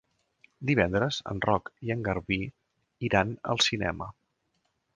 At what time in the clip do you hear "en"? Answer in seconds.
1.33-1.41, 1.97-2.01